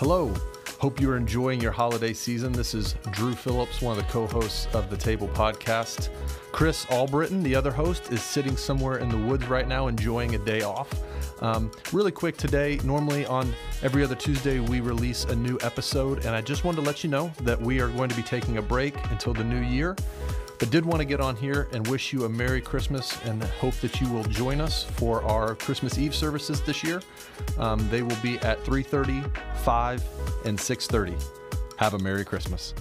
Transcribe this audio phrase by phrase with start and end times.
[0.00, 0.32] Hello.
[0.78, 2.52] Hope you are enjoying your holiday season.
[2.52, 6.08] This is Drew Phillips, one of the co hosts of the Table Podcast.
[6.52, 10.38] Chris Albritton, the other host, is sitting somewhere in the woods right now enjoying a
[10.38, 10.88] day off.
[11.42, 13.52] Um, really quick today, normally on
[13.82, 17.10] every other Tuesday, we release a new episode, and I just wanted to let you
[17.10, 19.96] know that we are going to be taking a break until the new year.
[20.60, 23.74] But did want to get on here and wish you a Merry Christmas and hope
[23.76, 27.00] that you will join us for our Christmas Eve services this year.
[27.56, 29.24] Um, they will be at 3:30,
[29.60, 30.02] 5,
[30.44, 31.16] and 6:30.
[31.76, 32.74] Have a Merry Christmas.